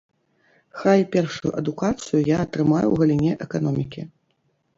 [0.79, 4.01] Хай першую адукацыю я атрымаю ў галіне эканомікі.